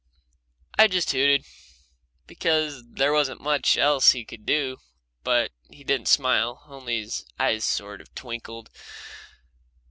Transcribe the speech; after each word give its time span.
I 0.79 0.87
just 0.87 1.11
hooted, 1.11 1.45
because 2.25 2.81
there 2.89 3.13
wasn't 3.13 3.39
much 3.39 3.77
else 3.77 4.13
he 4.13 4.25
could 4.25 4.47
do. 4.47 4.77
But 5.23 5.51
he 5.69 5.83
didn't 5.83 6.07
smile, 6.07 6.63
only 6.65 7.01
his 7.01 7.23
eyes 7.39 7.65
sort 7.65 8.01
of 8.01 8.15
twinkled. 8.15 8.71